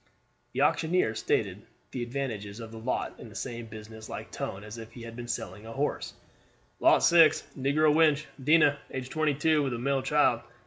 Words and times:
The 0.53 0.61
auctioneer 0.61 1.13
stated 1.13 1.61
the 1.91 2.01
advantages 2.01 2.59
of 2.59 2.71
the 2.71 2.79
lot 2.79 3.19
in 3.19 3.29
the 3.29 3.35
same 3.35 3.67
business 3.67 4.09
like 4.09 4.31
tone 4.31 4.63
as 4.63 4.79
if 4.79 4.93
he 4.93 5.03
had 5.03 5.15
been 5.15 5.27
selling 5.27 5.67
a 5.67 5.73
horse: 5.73 6.15
"Lot 6.79 7.03
6. 7.03 7.43
Negro 7.55 7.93
wench, 7.93 8.25
Dinah; 8.43 8.79
age 8.89 9.09
twenty 9.11 9.35
two; 9.35 9.61
with 9.61 9.73
male 9.73 10.01
child. 10.01 10.41